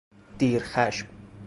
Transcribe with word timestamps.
دیر 0.37 0.59
خشم 0.63 1.07